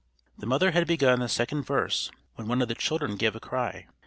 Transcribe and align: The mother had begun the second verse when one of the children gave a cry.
The 0.35 0.47
mother 0.47 0.71
had 0.71 0.87
begun 0.87 1.19
the 1.19 1.29
second 1.29 1.61
verse 1.61 2.09
when 2.33 2.47
one 2.47 2.63
of 2.63 2.67
the 2.67 2.73
children 2.73 3.17
gave 3.17 3.35
a 3.35 3.39
cry. 3.39 3.85